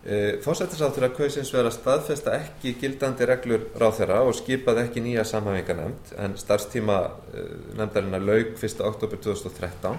E, 0.04 0.16
Fósættisáttur 0.42 1.06
að 1.06 1.14
kausins 1.20 1.52
vera 1.54 1.70
að 1.70 1.76
staðfesta 1.78 2.34
ekki 2.40 2.74
gildandi 2.82 3.28
reglur 3.30 3.68
ráð 3.78 4.00
þeirra 4.00 4.18
og 4.26 4.34
skipaði 4.36 4.82
ekki 4.88 5.04
nýja 5.06 5.22
samhæfinganemnd 5.30 6.12
en 6.20 6.34
starfstíma 6.40 6.98
e, 7.30 7.46
nefndarinnar 7.78 8.26
laug 8.26 8.52
1. 8.58 8.82
oktober 8.90 9.22
2013 9.22 9.96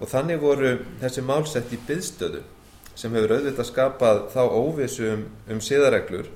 og 0.00 0.10
þannig 0.10 0.42
voru 0.42 0.74
þessi 1.04 1.22
málsett 1.28 1.76
í 1.76 1.78
byðstöðu 1.86 2.42
sem 2.96 3.14
hefur 3.14 3.36
auðvitað 3.36 3.68
skapað 3.68 4.26
þá 4.32 4.42
óvissu 4.48 5.10
um, 5.12 5.24
um 5.52 5.62
siðareglur 5.62 6.32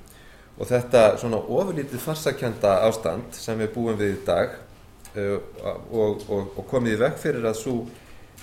og 0.60 0.68
þetta 0.68 1.14
svona 1.20 1.40
ofurlítið 1.40 2.04
farsakjönda 2.04 2.82
ástand 2.84 3.32
sem 3.34 3.58
við 3.58 3.72
búum 3.74 3.96
við 3.98 4.18
í 4.18 4.24
dag 4.28 4.60
og, 5.16 6.22
og, 6.30 6.52
og 6.56 6.62
komið 6.70 6.96
í 6.96 7.00
vekk 7.00 7.18
fyrir 7.18 7.48
að 7.50 7.58
svo 7.58 7.74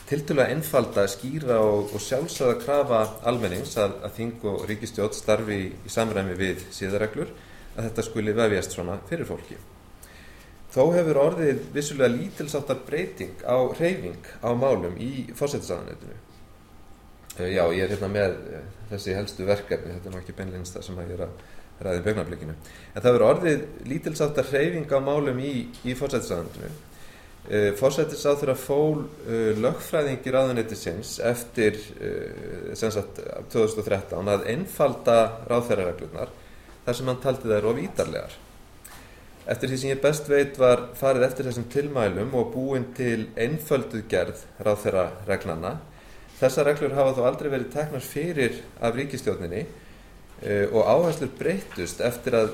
tiltölulega 0.07 0.55
einfalda, 0.55 1.07
skýra 1.11 1.59
og, 1.63 1.91
og 1.95 2.03
sjálfsögða 2.03 2.59
krafa 2.61 2.99
almennings 3.27 3.75
að, 3.79 3.97
að 4.07 4.13
þing 4.19 4.45
og 4.51 4.67
ríkistjótt 4.69 5.17
starfi 5.17 5.57
í, 5.65 5.71
í 5.87 5.91
samræmi 5.91 6.37
við 6.39 6.63
síðareglur 6.75 7.33
að 7.77 7.89
þetta 7.89 8.05
skuli 8.07 8.35
vefjast 8.35 8.77
svona 8.77 8.99
fyrir 9.09 9.27
fólki. 9.27 9.57
þó 10.71 10.93
hefur 10.95 11.19
orðið 11.23 11.59
vissulega 11.75 12.13
lítilsáttar 12.13 12.79
breyting 12.87 13.43
á 13.43 13.57
reyfing 13.79 14.31
á 14.43 14.49
málum 14.55 14.95
í 14.99 15.27
fósættisaðanetinu 15.35 16.17
já, 17.37 17.63
ég 17.73 17.83
er 17.83 17.93
hérna 17.93 18.09
með 18.11 18.35
þessi 18.91 19.15
helstu 19.15 19.45
verkefni, 19.47 19.93
þetta 19.93 20.09
er 20.09 20.15
náttúrulega 20.15 20.23
ekki 20.23 20.37
beinleins 20.37 20.73
það 20.73 20.87
sem 20.87 20.99
að 20.99 21.11
ég 21.13 21.31
er 21.77 21.85
að 21.85 21.91
ræði 21.91 22.03
bjögnarblikinu 22.05 22.55
en 22.55 23.01
það 23.01 23.07
verður 23.11 23.27
orðið 23.27 23.63
lítilsáttar 23.91 24.49
hreyfing 24.51 24.93
á 24.93 24.99
málum 25.03 25.39
í, 25.41 25.53
í 25.85 25.95
fórsættisáðundinu 25.97 26.71
uh, 26.71 27.69
fórsættisáður 27.77 28.53
að 28.53 28.63
fól 28.63 29.03
uh, 29.03 29.51
lögfræðingi 29.61 30.33
ráðuneytisins 30.33 31.17
eftir 31.27 31.77
uh, 32.01 32.73
sagt 32.77 33.21
2013 33.53 34.33
að 34.33 34.49
einfalda 34.53 35.19
ráðferðarreglunar 35.51 36.33
þar 36.85 36.99
sem 36.99 37.11
hann 37.11 37.23
taldi 37.23 37.51
þær 37.51 37.71
of 37.71 37.81
ídarlegar 37.83 38.37
eftir 39.47 39.71
því 39.71 39.81
sem 39.81 39.93
ég 39.93 40.03
best 40.03 40.31
veit 40.31 40.57
var 40.59 40.89
farið 40.97 41.27
eftir 41.29 41.47
þessum 41.47 41.69
tilmælum 41.71 42.33
og 42.35 42.49
búin 42.55 42.89
til 42.97 43.29
einföldu 43.39 44.01
gerð 44.09 44.41
ráðferðarreglana 44.65 45.77
þessar 46.37 46.71
reglur 46.71 46.95
hafa 46.97 47.15
þó 47.17 47.27
aldrei 47.29 47.51
verið 47.53 47.69
teknar 47.73 48.03
fyrir 48.03 48.63
af 48.81 48.97
ríkistjóninni 48.97 49.67
Eh, 49.67 49.86
og 50.45 50.83
áherslur 50.85 51.31
breytust 51.39 52.01
eftir 52.05 52.35
að 52.37 52.51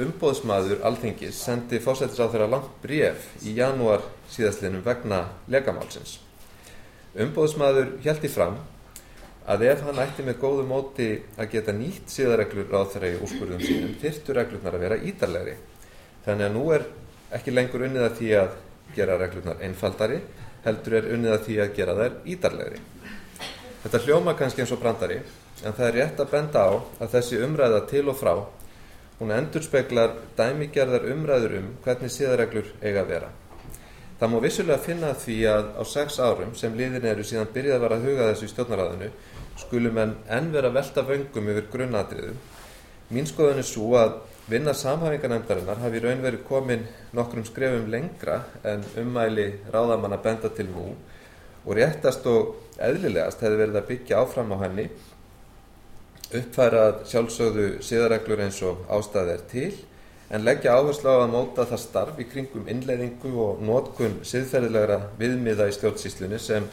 umbóðsmaður 0.00 0.84
alþingis 0.88 1.38
sendi 1.46 1.80
fósættisáþurra 1.84 2.48
langt 2.48 2.72
bref 2.82 3.28
í 3.44 3.54
janúar 3.56 4.04
síðastlinum 4.32 4.84
vegna 4.84 5.22
legamálsins. 5.52 6.18
Umbóðsmaður 7.16 7.94
í 8.04 8.30
fram 8.32 8.58
að 9.46 9.62
ef 9.70 9.84
hann 9.86 10.00
ætti 10.02 10.24
með 10.26 10.40
góðu 10.42 10.66
móti 10.66 11.08
að 11.38 11.52
geta 11.54 11.72
nýtt 11.72 12.10
síðareglur 12.10 12.66
ráð 12.72 12.96
þeirra 12.96 13.12
í 13.12 13.20
úrskurðum 13.22 13.62
sínum 13.62 13.94
þyrtu 14.02 14.34
reglurnar 14.36 14.76
að 14.76 14.84
vera 14.84 14.98
ídarlegri. 14.98 15.54
Þannig 16.26 16.48
að 16.48 16.56
nú 16.56 16.64
er 16.74 16.86
ekki 17.36 17.54
lengur 17.54 17.86
unnið 17.86 18.06
að 18.08 18.16
því 18.18 18.32
að 18.40 18.56
gera 18.96 19.18
reglurnar 19.20 19.62
einfaldari, 19.62 20.20
heldur 20.66 20.98
er 20.98 21.08
unnið 21.14 21.36
að 21.36 21.44
því 21.46 21.58
að 21.62 21.74
gera 21.78 21.96
þær 22.00 22.16
ídarlegri. 22.34 22.80
Þetta 23.84 24.02
hljóma 24.02 24.34
kannski 24.34 24.64
eins 24.64 24.74
og 24.74 24.82
brandari 24.82 25.20
en 25.64 25.72
það 25.72 25.86
er 25.88 25.96
rétt 26.00 26.20
að 26.20 26.32
benda 26.34 26.66
á 26.68 26.72
að 27.00 27.12
þessi 27.16 27.40
umræða 27.46 27.80
til 27.90 28.04
og 28.10 28.18
frá 28.20 28.34
hún 29.18 29.32
endur 29.32 29.64
speklar 29.64 30.12
dæmigerðar 30.36 31.08
umræður 31.12 31.56
um 31.60 31.68
hvernig 31.84 32.12
síðareglur 32.12 32.68
eiga 32.82 33.02
að 33.04 33.12
vera. 33.14 33.30
Það 34.20 34.32
má 34.32 34.36
vissulega 34.44 34.84
finna 34.84 35.14
því 35.16 35.36
að 35.52 35.70
á 35.76 35.82
sex 35.88 36.18
árum 36.20 36.52
sem 36.56 36.76
liðin 36.76 37.04
eru 37.04 37.24
síðan 37.24 37.50
byrjað 37.52 37.82
var 37.84 37.94
að 37.96 38.06
huga 38.08 38.28
þessu 38.30 38.48
í 38.48 38.52
stjórnaræðinu 38.52 39.10
skulum 39.60 39.98
en 40.00 40.14
enn 40.36 40.52
vera 40.52 40.72
velta 40.72 41.04
vöngum 41.04 41.50
yfir 41.52 41.68
grunnatriðum. 41.72 42.38
Mín 43.12 43.28
skoðun 43.28 43.60
er 43.62 43.68
svo 43.68 43.90
að 43.96 44.16
vinna 44.50 44.74
samhæfingarnefndarinnar 44.76 45.80
hafi 45.82 46.00
raun 46.04 46.22
verið 46.24 46.44
komin 46.48 46.86
nokkrum 47.16 47.44
skrefum 47.48 47.88
lengra 47.90 48.42
en 48.64 48.84
ummæli 49.00 49.48
ráðamann 49.72 50.16
að 50.16 50.24
benda 50.28 50.52
til 50.54 50.68
nú 50.70 50.90
og 51.66 51.74
réttast 51.74 52.26
og 52.30 52.54
eðlilegast 52.78 53.42
hefði 53.42 53.62
verið 53.64 53.80
að 53.80 53.88
byggja 53.90 54.20
áfram 54.22 54.52
á 54.54 54.56
henni 54.64 54.88
uppfærað 56.34 57.04
sjálfsögðu 57.06 57.66
siðareglur 57.86 58.42
eins 58.42 58.58
og 58.66 58.82
ástæði 58.90 59.34
er 59.36 59.44
til 59.50 59.74
en 60.34 60.42
leggja 60.42 60.74
áherslu 60.74 61.06
á 61.06 61.22
að 61.22 61.32
móta 61.34 61.66
það 61.70 61.82
starf 61.84 62.18
í 62.18 62.26
kringum 62.26 62.66
innleiðingu 62.70 63.30
og 63.44 63.60
nótkun 63.62 64.18
siðferðilegra 64.26 64.98
viðmiða 65.20 65.68
í 65.70 65.74
stjórnsýslunni 65.76 66.40
sem 66.42 66.66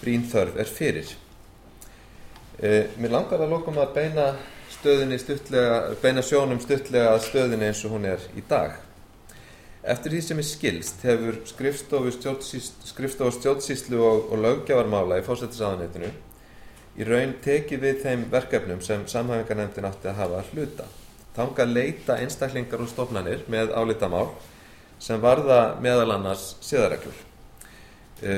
brín 0.00 0.24
þörf 0.26 0.58
er 0.58 0.70
fyrir. 0.70 1.12
E, 2.58 2.90
mér 2.98 3.14
langar 3.14 3.44
að 3.44 3.54
lókum 3.54 3.78
að 3.78 3.94
beina, 3.94 4.26
beina 6.02 6.24
sjónum 6.26 6.62
stuttlega 6.62 7.12
að 7.14 7.26
stöðinni 7.28 7.70
eins 7.70 7.84
og 7.86 7.94
hún 7.94 8.08
er 8.10 8.24
í 8.34 8.42
dag. 8.48 8.74
Eftir 9.80 10.12
því 10.12 10.24
sem 10.24 10.42
er 10.42 10.48
skilst 10.48 11.06
hefur 11.06 11.38
skrifstofu 11.48 12.10
stjórnsýslu 13.38 14.02
og, 14.02 14.26
og 14.34 14.42
löggjafarmála 14.42 15.22
í 15.22 15.24
fósættisáðanetinu 15.24 16.10
í 16.98 17.06
raun 17.06 17.36
tekið 17.44 17.84
við 17.84 18.00
þeim 18.04 18.24
verkefnum 18.32 18.80
sem 18.84 19.04
samhæfingarnefndin 19.08 19.86
átti 19.88 20.10
að 20.10 20.18
hafa 20.18 20.42
hluta. 20.50 20.86
Þánga 21.36 21.66
leita 21.68 22.16
einstaklingar 22.18 22.82
og 22.82 22.90
stofnanir 22.90 23.44
með 23.50 23.74
álitamál 23.78 24.26
sem 25.00 25.20
varða 25.22 25.76
meðal 25.80 26.16
annars 26.16 26.56
siðareglur. 26.64 27.20
E, 28.20 28.34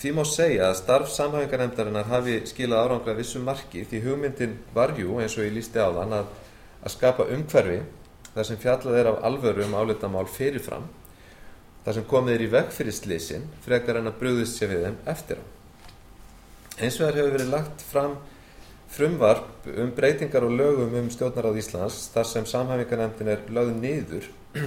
því 0.00 0.12
má 0.16 0.22
segja 0.24 0.70
að 0.70 0.78
starf 0.80 1.10
samhæfingarnefndarinnar 1.16 2.08
hafi 2.08 2.38
skilað 2.48 2.86
árangra 2.86 3.16
vissum 3.18 3.44
marki 3.44 3.84
því 3.84 4.04
hugmyndin 4.06 4.56
varjú 4.76 5.18
eins 5.20 5.36
og 5.36 5.48
ég 5.48 5.56
lísti 5.58 5.82
á 5.82 5.90
þann 5.90 6.16
að, 6.22 6.32
að 6.86 6.94
skapa 6.94 7.28
umhverfi 7.34 7.82
þar 8.32 8.48
sem 8.48 8.62
fjallað 8.62 9.00
er 9.02 9.10
af 9.10 9.22
alvöru 9.26 9.66
um 9.66 9.76
álitamál 9.76 10.28
fyrirfram 10.30 10.86
þar 11.84 11.96
sem 11.98 12.08
komið 12.08 12.36
er 12.36 12.44
í 12.46 12.52
veg 12.54 12.74
fyrir 12.76 12.96
slisin 12.96 13.48
frekar 13.64 14.00
en 14.00 14.12
að 14.12 14.20
brúðist 14.22 14.60
sér 14.60 14.72
við 14.72 14.86
þeim 14.86 15.00
eftir 15.10 15.42
á. 15.42 15.59
Eins 16.80 16.96
og 16.96 17.10
þar 17.10 17.18
hefur 17.18 17.34
verið 17.34 17.50
lagt 17.52 17.82
fram 17.84 18.14
frumvarp 18.90 19.66
um 19.68 19.90
breytingar 19.92 20.46
og 20.46 20.54
lögum 20.56 20.94
um 20.96 21.10
stjórnaráð 21.12 21.58
Íslands 21.60 22.06
þar 22.14 22.28
sem 22.30 22.46
samhæfingarnefndin 22.48 23.28
er 23.34 23.42
lögð 23.52 23.76
niður. 23.82 24.30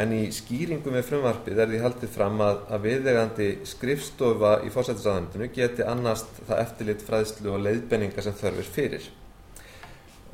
En 0.00 0.12
í 0.14 0.20
skýringum 0.30 0.94
með 0.94 1.08
frumvarpið 1.08 1.60
er 1.64 1.70
því 1.72 1.78
haldið 1.82 2.12
fram 2.14 2.36
að, 2.46 2.60
að 2.70 2.84
viðegandi 2.84 3.46
skrifstofa 3.66 4.52
í 4.62 4.68
fórsættisáðanendinu 4.70 5.48
geti 5.50 5.82
annast 5.82 6.36
það 6.44 6.60
eftirlit 6.62 7.02
fræðslu 7.02 7.50
og 7.56 7.64
leiðbenninga 7.64 8.22
sem 8.22 8.36
þörfur 8.38 8.68
fyrir. 8.76 9.08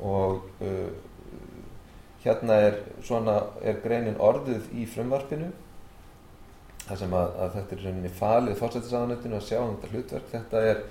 Og 0.05 0.45
uh, 0.61 0.91
hérna 2.21 2.59
er, 2.67 2.77
svona, 3.07 3.39
er 3.65 3.81
greinin 3.81 4.21
orðuð 4.21 4.69
í 4.77 4.85
frumvarpinu 4.93 5.49
þar 6.87 7.01
sem 7.01 7.17
að, 7.19 7.33
að 7.43 7.57
þetta 7.57 7.75
er 7.75 7.83
rauninni 7.85 8.13
falið 8.17 8.59
fórsættisáðanendinu 8.61 9.37
að 9.37 9.47
sjá 9.49 9.59
um 9.61 9.75
þetta 9.75 9.93
hlutverk 9.93 10.31
þetta 10.31 10.63
er 10.71 10.81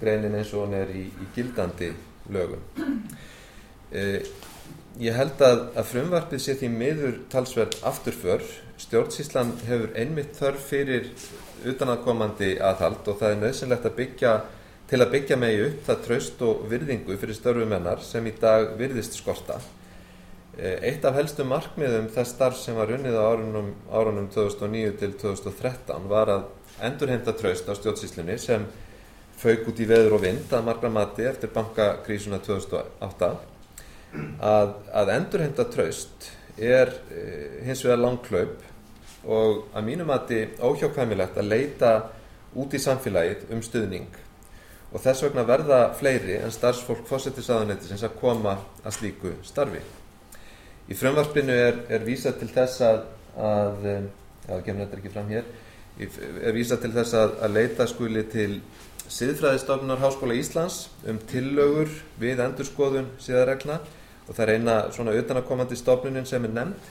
greinin 0.00 0.36
eins 0.38 0.52
og 0.54 0.64
hún 0.64 0.76
er 0.78 0.92
í, 0.96 1.04
í 1.10 1.28
gildandi 1.34 1.90
lögum. 2.32 2.62
Eh, 3.90 4.22
ég 5.02 5.16
held 5.16 5.42
að, 5.44 5.64
að 5.74 5.88
frumvarpið 5.90 6.44
sé 6.44 6.56
því 6.60 6.70
miður 6.74 7.18
talsverð 7.32 7.80
afturför. 7.90 8.46
Stjórnsíslan 8.80 9.52
hefur 9.66 9.92
einmitt 9.98 10.38
þörf 10.38 10.70
fyrir 10.70 11.10
utanakomandi 11.68 12.54
aðhald 12.64 13.08
og 13.10 13.20
það 13.20 13.34
er 13.34 13.42
nöðsynlegt 13.42 13.90
að 13.90 13.98
byggja, 13.98 14.36
til 14.90 15.02
að 15.02 15.12
byggja 15.16 15.38
megi 15.38 15.66
upp 15.66 15.82
það 15.88 16.00
traust 16.06 16.46
og 16.46 16.64
virðingu 16.70 17.18
fyrir 17.20 17.36
störfumennar 17.36 18.00
sem 18.06 18.26
í 18.26 18.32
dag 18.40 18.72
virðist 18.80 19.18
skorta. 19.20 19.60
Eh, 20.60 20.76
eitt 20.90 21.04
af 21.08 21.14
helstu 21.16 21.44
markmiðum 21.48 22.10
þess 22.12 22.34
starf 22.34 22.58
sem 22.60 22.76
var 22.76 22.90
unnið 22.92 23.14
á 23.16 23.24
árunum, 23.32 23.70
árunum 23.88 24.26
2009 24.28 24.90
til 25.00 25.14
2013 25.16 26.08
var 26.10 26.28
að 26.28 26.42
endurheinta 26.84 27.32
traust 27.32 27.70
á 27.70 27.72
stjórnsíslunni 27.78 28.34
sem 28.36 28.66
fauk 29.40 29.70
út 29.70 29.78
í 29.80 29.86
veður 29.88 30.18
og 30.18 30.24
vind 30.26 30.52
að 30.52 30.66
margra 30.66 30.90
mati 30.92 31.24
eftir 31.24 31.48
bankakrísuna 31.54 32.42
2008 32.44 33.30
að, 34.44 34.74
að 35.00 35.12
endurhenda 35.14 35.64
traust 35.72 36.28
er 36.60 36.92
e, 37.08 37.22
hins 37.64 37.84
vegar 37.86 38.02
langklaup 38.02 38.60
og 39.24 39.62
að 39.72 39.86
mínu 39.86 40.08
mati 40.10 40.42
óhjákvæmilegt 40.60 41.40
að 41.40 41.48
leita 41.54 41.94
út 42.52 42.76
í 42.76 42.82
samfélagið 42.84 43.48
um 43.56 43.64
stuðning 43.64 44.20
og 44.90 45.00
þess 45.00 45.24
vegna 45.24 45.46
verða 45.48 45.80
fleiri 45.96 46.36
en 46.42 46.52
starfsfólk 46.52 47.08
fósettisaðunetisins 47.08 48.04
að 48.04 48.20
koma 48.20 48.58
að 48.84 48.98
slíku 48.98 49.34
starfi. 49.46 49.80
Í 50.90 50.96
frumvarpinu 50.98 51.54
er, 51.54 51.76
er 51.86 52.02
vísað 52.02 52.40
til 52.40 52.48
þess 52.50 52.80
að, 52.82 53.02
að 53.38 53.84
já, 53.86 53.98
það 54.48 54.62
kemur 54.66 54.80
þetta 54.86 54.96
ekki 54.98 55.12
fram 55.14 55.28
hér, 55.30 55.50
er 56.00 56.54
vísað 56.56 56.80
til 56.82 56.94
þess 56.96 57.18
að, 57.20 57.34
að 57.46 57.52
leita 57.54 57.86
skuli 57.86 58.24
til 58.32 58.54
Siðfræðistofnunar 59.10 60.00
Háskóla 60.02 60.34
Íslands 60.38 60.84
um 61.10 61.18
tillögur 61.30 61.90
við 62.18 62.42
endurskoðun 62.44 63.08
síðarregna 63.22 63.80
og 64.26 64.34
það 64.34 64.42
er 64.44 64.52
eina 64.54 64.74
svona 64.94 65.14
utanakomandi 65.18 65.78
stofnunin 65.78 66.26
sem 66.30 66.46
er 66.46 66.52
nefnd. 66.54 66.90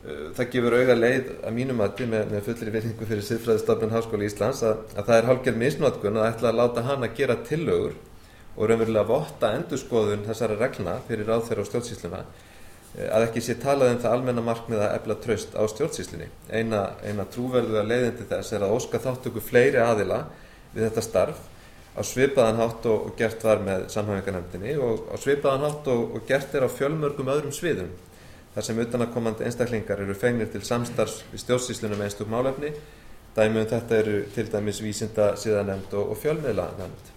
Uh, 0.00 0.30
það 0.34 0.50
gefur 0.54 0.76
auga 0.78 0.96
leið 0.96 1.32
að 1.44 1.56
mínum 1.58 1.82
aðti 1.84 2.06
með, 2.10 2.30
með 2.34 2.46
fullri 2.46 2.74
virðingu 2.76 3.08
fyrir 3.10 3.26
Siðfræðistofnun 3.26 3.94
Háskóla 3.94 4.26
Íslands 4.26 4.62
að, 4.66 4.84
að 4.94 5.10
það 5.10 5.16
er 5.16 5.28
hálfgerð 5.30 5.60
misnótkun 5.64 6.18
að 6.18 6.28
ætla 6.30 6.50
að 6.50 6.60
láta 6.62 6.86
hann 6.86 7.06
að 7.06 7.18
gera 7.18 7.38
tillögur 7.46 7.98
og 8.56 8.62
raunverulega 8.70 9.10
votta 9.10 9.52
endurskoðun 9.58 10.24
þessara 10.26 10.58
reglna 10.58 10.96
fyrir 11.06 11.30
ráðferð 11.30 11.66
og 11.66 11.70
stjórnsýsluna 11.70 12.24
uh, 12.24 12.48
að 12.98 13.26
ekki 13.28 13.42
sé 13.44 13.54
talað 13.62 13.94
um 13.94 14.00
það 14.02 14.14
almenna 14.16 14.42
markmið 14.44 14.82
að 14.82 14.94
efla 14.96 15.16
traust 15.22 15.52
á 15.54 15.62
stjórnsýslunni. 15.70 16.26
Eina, 16.50 16.82
eina 17.06 17.26
trúverðuga 17.30 17.84
leiðindi 17.86 18.26
þess 18.30 18.56
er 18.56 18.66
að 18.66 18.74
óska 18.78 19.00
þáttöku 19.02 19.42
fleiri 19.44 19.78
aðila 19.82 20.24
við 20.74 20.88
þetta 20.88 21.04
starf 21.06 21.44
á 21.94 22.02
svipaðan 22.06 22.58
hátt 22.58 22.88
og, 22.90 23.06
og 23.10 23.14
gert 23.18 23.44
var 23.46 23.62
með 23.66 23.86
samhæfingarnefndinni 23.94 24.74
og 24.82 25.06
á 25.10 25.16
svipaðan 25.22 25.66
hátt 25.68 25.90
og, 25.90 26.16
og 26.16 26.26
gert 26.26 26.54
er 26.54 26.66
á 26.66 26.70
fjölmörgum 26.70 27.30
öðrum 27.30 27.54
sviðum 27.54 27.92
þar 28.54 28.66
sem 28.66 28.82
utanakomandi 28.82 29.46
einstaklingar 29.46 30.02
eru 30.02 30.16
fengnir 30.18 30.50
til 30.50 30.64
samstarfs 30.66 31.22
við 31.30 31.44
stjórnsýslunum 31.44 32.02
einstug 32.02 32.30
málefni. 32.30 32.74
Dæmi 33.36 33.62
um 33.62 33.70
þetta 33.70 33.98
eru 34.02 34.18
til 34.34 34.48
dæmis 34.50 34.82
vísinda 34.82 35.32
síðanemnd 35.38 35.94
og, 35.94 36.10
og 36.14 36.18
fjölmiðla 36.18 36.66
nefnd 36.80 37.16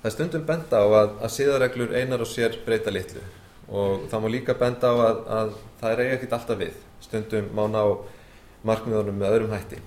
það 0.00 0.08
er 0.08 0.14
stundum 0.14 0.46
benda 0.48 0.80
á 0.80 0.86
að, 0.88 1.10
að 1.20 1.32
síðareglur 1.34 1.92
einar 1.96 2.24
og 2.24 2.28
sér 2.28 2.56
breyta 2.64 2.92
litlu 2.92 3.22
og 3.70 4.06
það 4.10 4.24
má 4.24 4.28
líka 4.34 4.56
benda 4.58 4.90
á 4.90 4.94
að, 4.98 5.20
að 5.38 5.52
það 5.80 5.92
er 5.92 6.02
eiga 6.04 6.16
ekkert 6.16 6.36
alltaf 6.38 6.60
við. 6.60 6.78
Stundum 7.00 7.50
má 7.56 7.64
ná 7.70 7.82
markmiðunum 8.66 9.20
með 9.20 9.36
öðrum 9.36 9.54
hætti. 9.54 9.80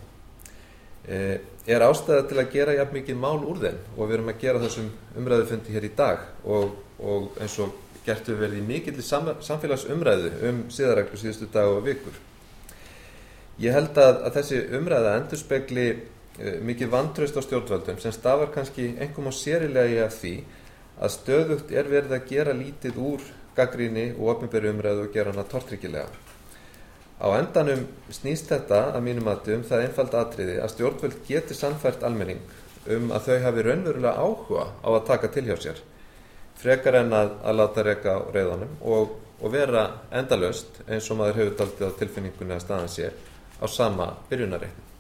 Er 1.68 1.84
ástæða 1.84 2.28
til 2.30 2.40
að 2.40 2.52
gera 2.54 2.75
jafn 2.78 2.98
mikið 2.98 3.20
mál 3.20 3.44
úr 3.44 3.60
þeim? 3.60 3.80
Og 3.98 4.08
við 4.08 4.18
erum 4.18 4.32
að 4.32 4.40
gera 4.42 4.62
þessum 4.63 4.90
umræðufundi 5.20 5.75
hér 5.75 5.88
í 5.88 5.92
dag. 5.98 6.24
Og, 6.48 6.78
og 7.04 7.42
eins 7.44 7.58
og 7.63 7.75
gert 8.06 8.28
við 8.28 8.40
verið 8.42 8.62
í 8.62 8.68
mikill 8.68 9.04
samfélagsumræðu 9.04 10.32
um 10.50 10.63
síðaræklu 10.74 11.20
síðustu 11.20 11.48
dag 11.54 11.72
og 11.72 11.84
vikur. 11.86 12.18
Ég 13.62 13.75
held 13.75 13.98
að, 14.02 14.24
að 14.25 14.36
þessi 14.40 14.60
umræða 14.80 15.13
endur 15.20 15.40
spekli 15.40 15.86
uh, 15.94 16.58
mikið 16.66 16.92
vantraust 16.92 17.38
á 17.38 17.42
stjórnvöldum 17.46 18.02
sem 18.02 18.16
stafar 18.16 18.52
kannski 18.56 18.90
einhverjum 18.98 19.30
á 19.30 19.34
sérilega 19.38 20.08
af 20.08 20.18
því 20.18 20.34
að 21.00 21.15
stöðugt 21.17 21.71
er 21.73 21.89
verið 21.89 22.17
að 22.17 22.27
gera 22.29 22.53
lítið 22.57 23.00
úr 23.01 23.23
gaggríni 23.57 24.12
og 24.17 24.35
opnibæri 24.35 24.71
umræðu 24.73 25.07
og 25.07 25.13
gera 25.13 25.33
hana 25.33 25.45
tortryggilega 25.50 26.09
á 27.23 27.27
endanum 27.38 27.85
snýst 28.12 28.50
þetta 28.51 28.79
að 28.91 29.05
mínum 29.07 29.27
mati 29.29 29.55
um 29.55 29.63
það 29.67 29.85
einfald 29.88 30.15
atriði 30.19 30.59
að 30.59 30.71
stjórnvöld 30.73 31.19
geti 31.27 31.57
samfært 31.57 32.03
almenning 32.03 32.41
um 32.93 33.12
að 33.15 33.27
þau 33.29 33.38
hafi 33.47 33.65
raunverulega 33.67 34.13
áhuga 34.19 34.65
á 34.83 34.89
að 34.91 35.05
taka 35.09 35.31
til 35.33 35.45
hjá 35.47 35.55
sér 35.65 35.83
frekar 36.59 37.00
en 37.01 37.13
að, 37.15 37.35
að 37.43 37.59
láta 37.59 37.85
reyka 37.85 38.17
á 38.17 38.19
reyðanum 38.33 38.73
og, 38.81 39.19
og 39.41 39.53
vera 39.53 39.85
endalöst 40.12 40.81
eins 40.88 41.09
og 41.12 41.21
maður 41.21 41.41
hefur 41.41 41.59
daldið 41.62 41.93
á 41.93 41.97
tilfinningunni 42.01 42.57
að 42.57 42.65
staðan 42.65 42.91
sé 42.91 43.13
á 43.63 43.65
sama 43.71 44.09
byrjunarreikn 44.29 44.92